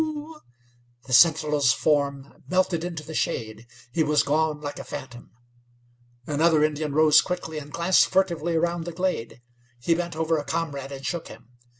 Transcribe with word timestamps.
The 1.05 1.13
sentinel's 1.13 1.73
form 1.73 2.41
melted 2.47 2.83
into 2.83 3.03
the 3.03 3.13
shade. 3.13 3.67
He 3.91 4.01
was 4.01 4.23
gone 4.23 4.59
like 4.59 4.79
a 4.79 4.83
phantom. 4.83 5.29
Another 6.25 6.63
Indian 6.63 6.91
rose 6.95 7.21
quickly, 7.21 7.59
and 7.59 7.71
glanced 7.71 8.07
furtively 8.07 8.55
around 8.55 8.85
the 8.85 8.93
glade. 8.93 9.43
He 9.79 9.93
bent 9.93 10.15
over 10.15 10.39
a 10.39 10.43
comrade 10.43 10.91
and 10.91 11.05
shook 11.05 11.27
him. 11.27 11.49